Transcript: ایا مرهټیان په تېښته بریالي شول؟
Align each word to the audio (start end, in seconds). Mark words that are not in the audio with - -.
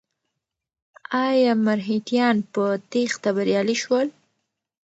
ایا 1.27 1.51
مرهټیان 1.65 2.37
په 2.53 2.63
تېښته 2.91 3.29
بریالي 3.35 3.75
شول؟ 3.83 4.07